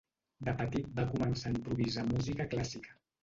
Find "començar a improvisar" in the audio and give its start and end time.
1.11-2.07